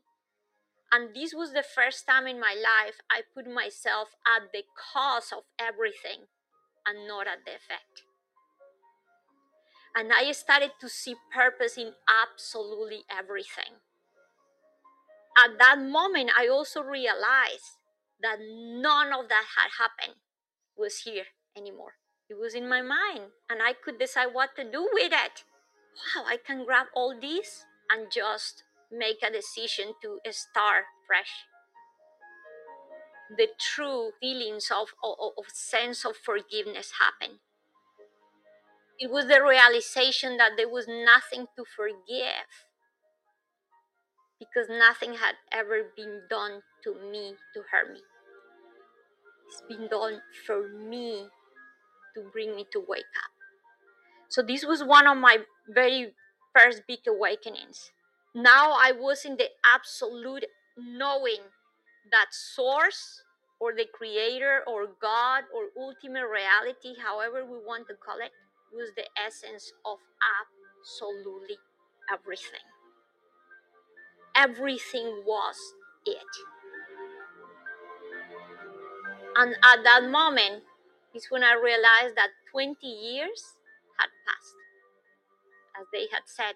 [0.93, 5.33] and this was the first time in my life i put myself at the cause
[5.33, 6.27] of everything
[6.87, 8.03] and not at the effect
[9.95, 13.81] and i started to see purpose in absolutely everything
[15.39, 17.79] at that moment, I also realized
[18.21, 20.19] that none of that had happened
[20.77, 21.25] was here
[21.57, 21.95] anymore.
[22.29, 25.45] It was in my mind, and I could decide what to do with it.
[26.15, 31.47] Wow, I can grab all this and just make a decision to start fresh.
[33.35, 37.41] The true feelings of, of, of sense of forgiveness happened.
[39.01, 42.67] It was the realization that there was nothing to forgive
[44.39, 48.01] because nothing had ever been done to me to hurt me.
[49.47, 51.29] It's been done for me
[52.15, 53.31] to bring me to wake up.
[54.29, 55.39] So this was one of my
[55.69, 56.15] very
[56.55, 57.93] first big awakenings.
[58.35, 60.45] Now I was in the absolute
[60.77, 61.41] knowing
[62.11, 63.23] that source
[63.61, 68.33] or the creator or God or ultimate reality, however we want to call it,
[68.73, 69.99] was the essence of
[70.41, 71.57] absolutely
[72.13, 72.61] everything
[74.37, 75.57] everything was
[76.07, 76.31] it.
[79.37, 80.65] And at that moment
[81.15, 83.57] is when I realized that 20 years
[83.99, 84.55] had passed,
[85.81, 86.55] as they had said,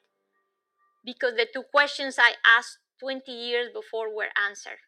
[1.05, 4.79] because the two questions I asked 20 years before were answered.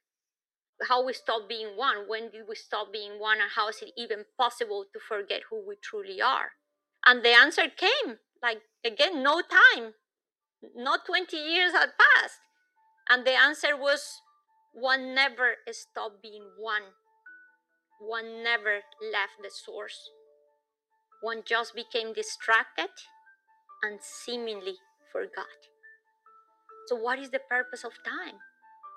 [0.88, 3.92] How we stop being one, when did we stop being one, and how is it
[3.96, 6.52] even possible to forget who we truly are?
[7.06, 9.94] And the answer came like, again, no time,
[10.74, 12.40] not 20 years had passed.
[13.08, 14.20] And the answer was
[14.72, 16.82] one never stopped being one.
[18.00, 20.10] One never left the source.
[21.22, 22.90] One just became distracted
[23.82, 24.76] and seemingly
[25.12, 25.75] forgot.
[26.86, 28.38] So, what is the purpose of time?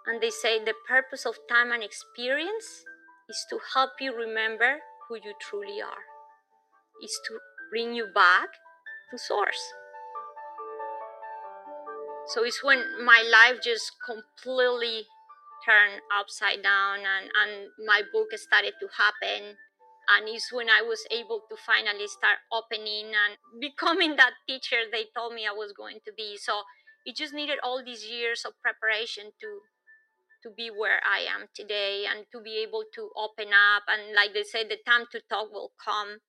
[0.05, 2.83] And they say the purpose of time and experience
[3.29, 6.03] is to help you remember who you truly are,
[7.03, 7.39] is to
[7.71, 8.49] bring you back
[9.11, 9.73] to source.
[12.29, 15.05] So it's when my life just completely
[15.65, 19.57] turned upside down and, and my book started to happen.
[20.09, 25.05] And it's when I was able to finally start opening and becoming that teacher they
[25.15, 26.37] told me I was going to be.
[26.37, 26.61] So
[27.05, 29.61] it just needed all these years of preparation to
[30.43, 33.83] to be where I am today and to be able to open up.
[33.87, 36.19] And like they say the time to talk will come.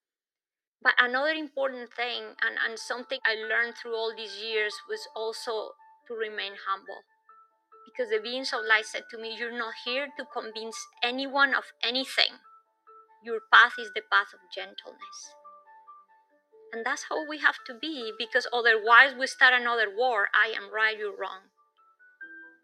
[0.82, 5.72] But another important thing and, and something i learned through all these years was also
[6.08, 7.06] to remain humble.
[7.86, 11.64] Because the beings of light said to me you're not here to convince anyone of
[11.84, 12.40] anything.
[13.22, 15.39] Your path is the path of gentleness
[16.72, 20.72] and that's how we have to be because otherwise we start another war i am
[20.72, 21.50] right you're wrong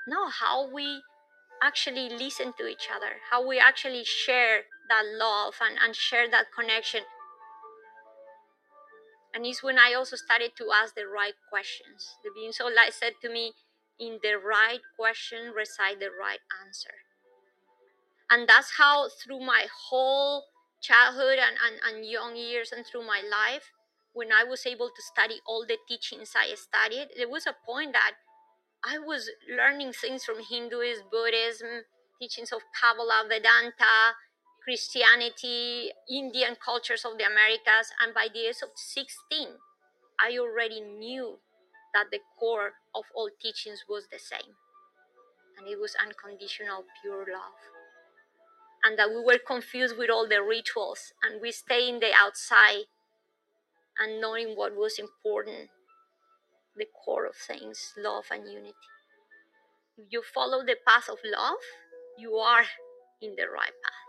[0.07, 1.03] no how we
[1.63, 6.47] actually listen to each other how we actually share that love and, and share that
[6.57, 7.03] connection
[9.37, 12.17] and it's when I also started to ask the right questions.
[12.25, 13.53] The beings of light said to me,
[14.01, 17.05] in the right question reside the right answer.
[18.31, 20.45] And that's how through my whole
[20.81, 23.73] childhood and, and, and young years and through my life,
[24.17, 27.93] when I was able to study all the teachings I studied, there was a point
[27.93, 28.13] that
[28.83, 31.85] I was learning things from Hinduism, Buddhism,
[32.19, 34.17] teachings of Kabbalah, Vedanta,
[34.65, 39.61] Christianity, Indian cultures of the Americas, and by the age of 16,
[40.19, 41.37] I already knew
[41.93, 44.57] that the core of all teachings was the same.
[45.59, 47.61] And it was unconditional, pure love.
[48.83, 52.89] And that we were confused with all the rituals and we stay in the outside
[53.99, 55.71] and knowing what was important,
[56.77, 58.75] the core of things, love and unity.
[59.99, 61.63] If you follow the path of love,
[62.19, 62.65] you are
[63.23, 64.07] in the right path.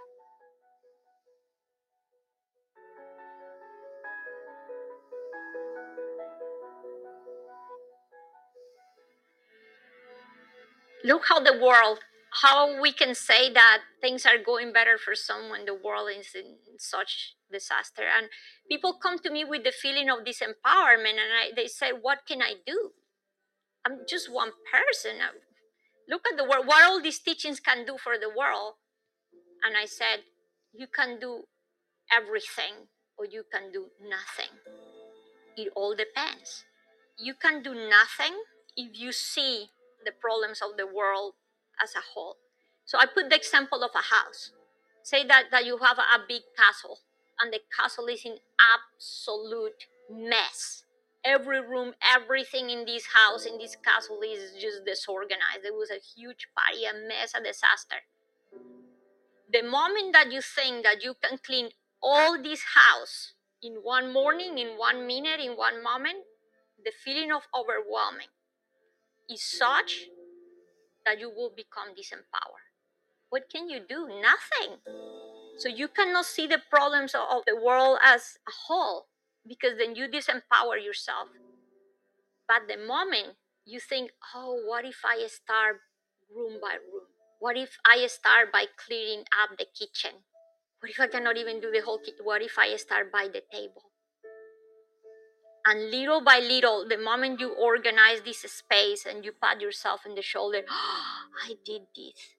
[11.08, 12.00] look how the world
[12.42, 16.58] how we can say that things are going better for someone the world is in
[16.78, 18.04] such disaster.
[18.04, 18.30] And
[18.70, 22.42] people come to me with the feeling of disempowerment and I, they say what can
[22.42, 22.92] i do?
[23.86, 25.18] I'm just one person.
[26.10, 28.76] Look at the world what all these teachings can do for the world.
[29.66, 30.24] And i said
[30.74, 31.44] you can do
[32.16, 34.54] everything or you can do nothing.
[35.58, 36.66] It all depends.
[37.18, 38.38] You can do nothing
[38.76, 39.70] if you see
[40.06, 41.34] the problems of the world
[41.82, 42.38] as a whole.
[42.86, 44.52] So I put the example of a house.
[45.04, 47.00] Say that, that you have a, a big castle
[47.40, 50.84] and the castle is in absolute mess.
[51.24, 55.66] Every room, everything in this house, in this castle is just disorganized.
[55.66, 58.04] It was a huge party, a mess, a disaster.
[59.52, 61.70] The moment that you think that you can clean
[62.02, 66.24] all this house in one morning, in one minute, in one moment,
[66.84, 68.28] the feeling of overwhelming
[69.30, 70.06] is such
[71.08, 72.68] that you will become disempowered.
[73.30, 74.08] What can you do?
[74.08, 74.84] Nothing.
[75.58, 79.08] So you cannot see the problems of the world as a whole
[79.48, 81.30] because then you disempower yourself.
[82.48, 85.80] But the moment you think, oh, what if I start
[86.30, 87.08] room by room?
[87.40, 90.24] What if I start by clearing up the kitchen?
[90.80, 92.26] What if I cannot even do the whole kitchen?
[92.26, 93.87] What if I start by the table?
[95.70, 100.16] And little by little, the moment you organize this space and you pat yourself in
[100.16, 101.04] the shoulder, oh,
[101.46, 102.36] I did this.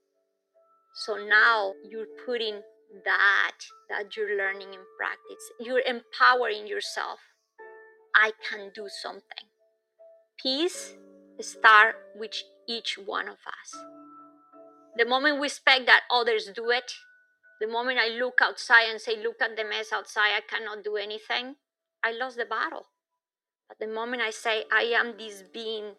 [0.95, 2.62] So now you're putting
[3.05, 3.53] that
[3.91, 5.45] that you're learning in practice.
[5.61, 7.20] You're empowering yourself.
[8.16, 9.45] I can do something.
[10.43, 10.95] Peace
[11.41, 12.33] start with
[12.66, 13.83] each one of us.
[14.97, 16.93] The moment we expect that others do it,
[17.61, 20.97] the moment I look outside and say, look at the mess outside, I cannot do
[20.97, 21.57] anything,
[22.03, 22.87] I lost the battle.
[23.71, 25.95] At the moment I say I am this being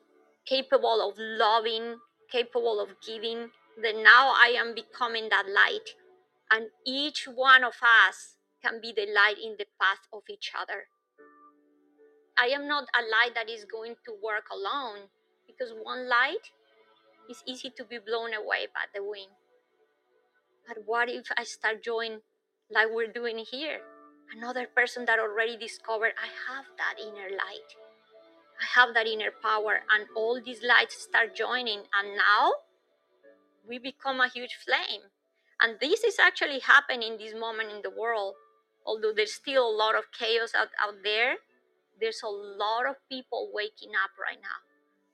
[0.46, 1.98] capable of loving,
[2.32, 3.52] capable of giving,
[3.82, 5.96] then now I am becoming that light.
[6.52, 7.76] And each one of
[8.08, 10.88] us can be the light in the path of each other.
[12.38, 15.10] I am not a light that is going to work alone
[15.46, 16.52] because one light
[17.30, 19.32] is easy to be blown away by the wind.
[20.68, 22.22] But what if I start joining
[22.72, 23.82] like we're doing here?
[24.36, 27.76] Another person that already discovered I have that inner light.
[28.62, 32.54] I have that inner power, and all these lights start joining, and now
[33.68, 35.02] we become a huge flame.
[35.62, 38.36] And this is actually happening this moment in the world.
[38.86, 41.36] Although there's still a lot of chaos out, out there,
[42.00, 44.62] there's a lot of people waking up right now.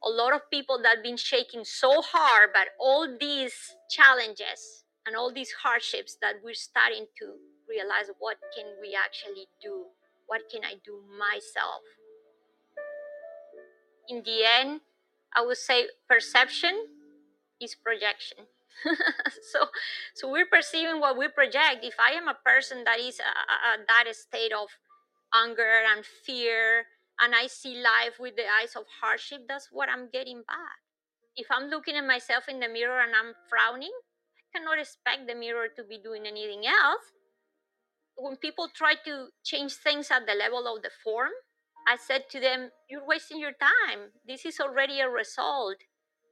[0.03, 5.15] A lot of people that have been shaking so hard by all these challenges and
[5.15, 7.35] all these hardships that we're starting to
[7.69, 9.85] realize what can we actually do?
[10.27, 11.83] What can I do myself?
[14.07, 14.81] In the end,
[15.35, 16.87] I would say perception
[17.59, 18.47] is projection.
[19.53, 19.59] so
[20.13, 24.13] so we're perceiving what we project if i am a person that is at that
[24.13, 24.67] state of
[25.33, 26.83] anger and fear
[27.21, 30.83] and i see life with the eyes of hardship that's what i'm getting back
[31.37, 33.95] if i'm looking at myself in the mirror and i'm frowning
[34.35, 37.14] i cannot expect the mirror to be doing anything else
[38.17, 41.31] when people try to change things at the level of the form
[41.87, 44.11] i said to them you're wasting your time.
[44.27, 45.77] This is already a result.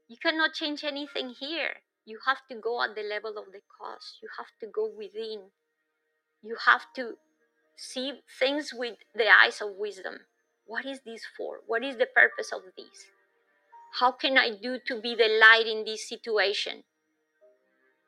[0.08, 1.82] You cannot change anything here.
[2.06, 5.50] You have to go at the level of the cause you have to go within.
[6.42, 7.14] You have to
[7.78, 10.20] see things with the eyes of wisdom.
[10.66, 11.60] What is this for?
[11.66, 13.06] What is the purpose of this?
[14.00, 16.84] How can i do to be the light in this situation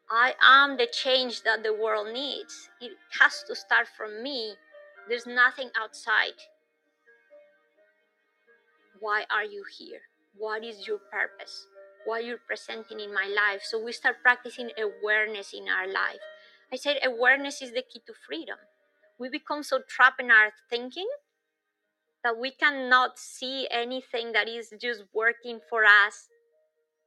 [0.10, 4.54] i am the change that the world needs it has to start from me
[5.10, 6.40] there's nothing outside
[9.00, 10.02] why are you here
[10.38, 11.68] what is your purpose
[12.06, 13.62] what you're presenting in my life.
[13.64, 16.22] So we start practicing awareness in our life.
[16.72, 18.58] I said awareness is the key to freedom.
[19.20, 21.08] We become so trapped in our thinking
[22.24, 26.30] that we cannot see anything that is just working for us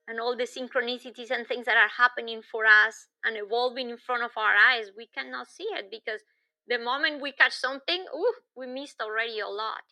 [0.09, 4.25] and all the synchronicities and things that are happening for us and evolving in front
[4.25, 4.91] of our eyes.
[4.97, 6.23] We cannot see it because
[6.67, 9.85] the moment we catch something, ooh, we missed already a lot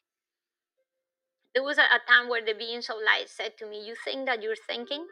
[1.56, 4.42] there was a, time where the beings of light said to me, You think that
[4.42, 5.06] you're thinking?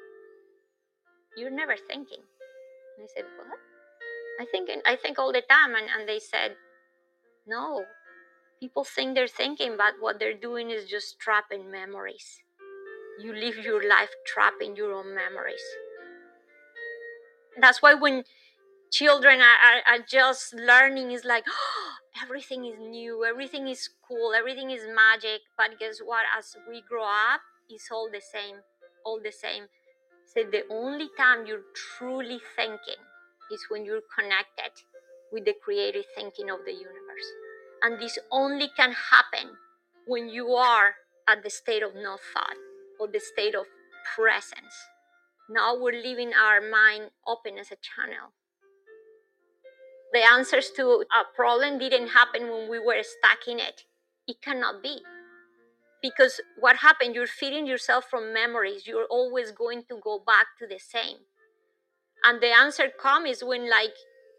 [1.38, 2.20] You're never thinking.
[2.98, 3.58] And I said, What?
[4.38, 6.56] I think I think all the time and, and they said,
[7.46, 7.86] No.
[8.60, 12.43] People think they're thinking, but what they're doing is just trapping memories.
[13.20, 15.62] You live your life trapped in your own memories.
[17.60, 18.24] That's why when
[18.90, 21.92] children are, are, are just learning, it's like, oh,
[22.22, 25.42] everything is new, everything is cool, everything is magic.
[25.56, 26.24] But guess what?
[26.36, 28.56] As we grow up, it's all the same,
[29.06, 29.66] all the same.
[30.26, 33.02] So the only time you're truly thinking
[33.52, 34.72] is when you're connected
[35.30, 37.30] with the creative thinking of the universe.
[37.82, 39.56] And this only can happen
[40.06, 40.94] when you are
[41.28, 42.56] at the state of no thought
[43.04, 43.66] or the state of
[44.16, 44.74] presence.
[45.48, 48.32] Now we're leaving our mind open as a channel
[50.14, 53.82] the answers to a problem didn't happen when we were stuck in it.
[54.28, 55.02] It cannot be.
[56.00, 58.86] Because what happened, you're feeding yourself from memories.
[58.86, 61.16] You're always going to go back to the same.
[62.22, 63.96] And the answer comes when, like,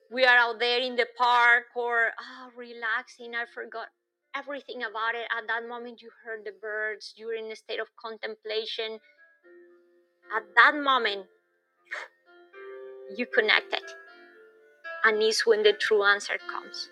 [0.10, 3.34] we are out there in the park or oh, relaxing.
[3.36, 3.88] I forgot
[4.36, 5.28] everything about it.
[5.36, 7.14] At that moment, you heard the birds.
[7.16, 9.00] You're in a state of contemplation.
[10.36, 11.26] At that moment,
[13.16, 13.84] you connected
[15.04, 16.90] and is when the true answer comes.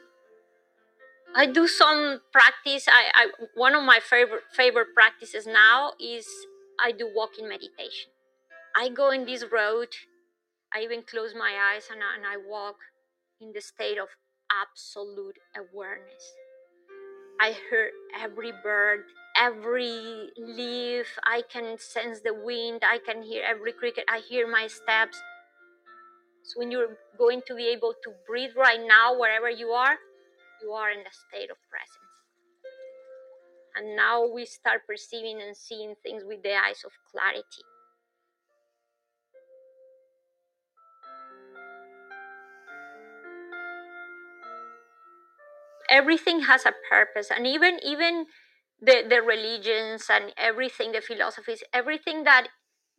[1.36, 2.88] I do some practice.
[2.88, 6.28] I, I one of my favorite favorite practices now is
[6.84, 8.12] I do walking meditation.
[8.76, 9.90] I go in this road.
[10.74, 12.78] I even close my eyes and and I walk
[13.42, 14.10] in the state of
[14.52, 16.24] absolute awareness.
[17.40, 19.02] I hear every bird,
[19.38, 21.08] every leaf.
[21.26, 22.84] I can sense the wind.
[22.84, 24.06] I can hear every cricket.
[24.08, 25.22] I hear my steps.
[26.44, 29.98] So when you're going to be able to breathe right now, wherever you are,
[30.62, 32.00] you are in a state of presence.
[33.76, 37.64] And now we start perceiving and seeing things with the eyes of clarity.
[45.94, 48.26] Everything has a purpose, and even even
[48.82, 52.48] the, the religions and everything, the philosophies, everything that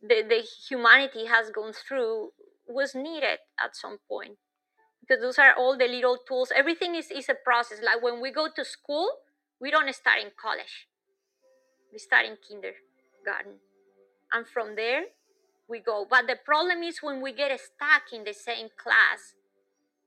[0.01, 2.31] the, the humanity has gone through
[2.67, 4.37] was needed at some point.
[5.01, 6.51] Because those are all the little tools.
[6.55, 7.79] Everything is, is a process.
[7.83, 9.09] Like when we go to school
[9.59, 10.87] we don't start in college.
[11.91, 13.59] We start in kindergarten.
[14.33, 15.03] And from there
[15.69, 16.05] we go.
[16.09, 19.33] But the problem is when we get stuck in the same class.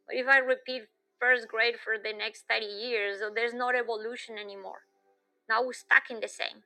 [0.09, 0.82] If i repeat
[1.21, 4.83] first grade for the next 30 years so there's no evolution anymore
[5.49, 6.62] Now we're stuck in the same.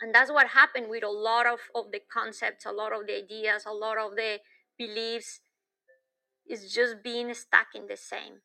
[0.00, 3.16] And that's what happened with a lot of, of the concepts, a lot of the
[3.16, 4.40] ideas, a lot of the
[4.76, 5.40] beliefs
[6.48, 8.42] is just being stuck in the same.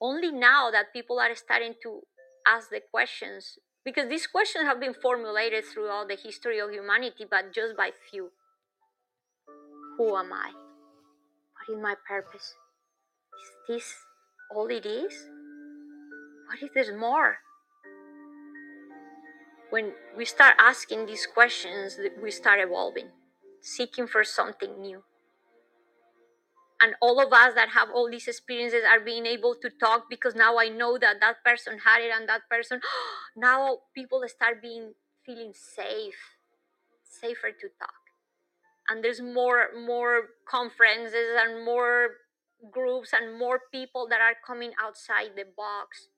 [0.00, 2.02] Only now that people are starting to
[2.46, 7.54] ask the questions, because these questions have been formulated throughout the history of humanity, but
[7.54, 8.32] just by few.
[9.96, 10.50] Who am I?
[11.54, 12.54] What is my purpose?
[13.42, 13.94] Is this
[14.50, 15.28] all it is?
[16.46, 17.38] What if there's more?
[19.70, 23.08] When we start asking these questions, we start evolving,
[23.60, 25.02] seeking for something new.
[26.80, 30.34] And all of us that have all these experiences are being able to talk because
[30.34, 32.80] now I know that that person had it and that person.
[33.36, 34.92] now people start being
[35.24, 36.36] feeling safe,
[37.02, 38.04] safer to talk
[38.88, 42.10] and there's more more conferences and more
[42.70, 46.08] groups and more people that are coming outside the box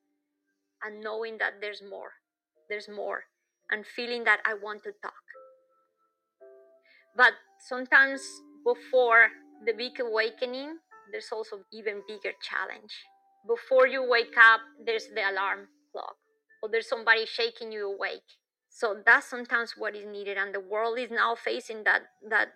[0.83, 2.11] and knowing that there's more
[2.69, 3.23] there's more
[3.71, 5.13] and feeling that i want to talk.
[7.15, 7.33] But
[7.67, 8.21] sometimes
[8.63, 9.29] before
[9.65, 10.77] the big awakening
[11.11, 12.93] there's also even bigger challenge.
[13.47, 16.17] Before you wake up there's the alarm clock
[16.61, 18.37] or there's somebody shaking you awake.
[18.69, 22.49] So that's sometimes what is needed and the world is now facing that that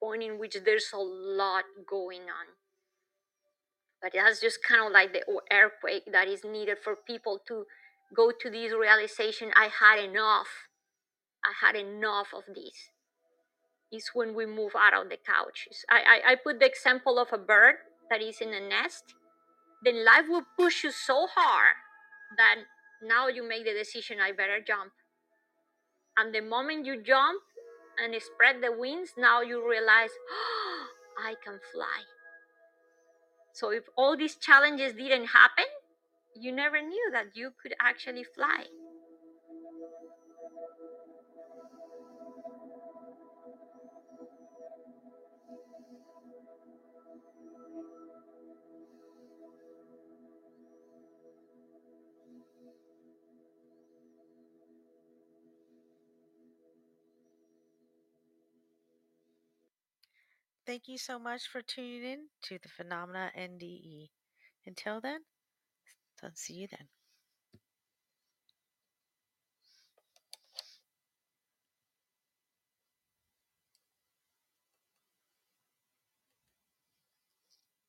[0.00, 2.46] point in which there's a lot going on
[4.04, 7.64] but that's just kind of like the earthquake that is needed for people to
[8.14, 10.68] go to this realization i had enough.
[11.44, 12.90] I had enough of this.
[13.92, 15.84] Is when we move out of the couches.
[15.88, 17.76] I, I, I put the example of a bird
[18.10, 19.14] that is in a nest.
[19.84, 21.76] Then life will push you so hard
[22.36, 22.56] that
[23.02, 24.92] now you make the decision i better jump.
[26.16, 27.40] And the moment you jump
[28.02, 30.86] and spread the wings, now you realize, oh,
[31.18, 32.13] I can fly.
[33.54, 35.64] So if all these challenges didn't happen,
[36.34, 38.66] you never knew that you could actually fly.
[60.74, 64.10] Thank you so much for tuning in to the Phenomena NDE.
[64.66, 65.20] Until then,
[66.20, 66.88] I'll see you then.